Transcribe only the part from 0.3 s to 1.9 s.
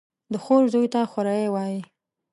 د خور زوى ته خوريه وايي.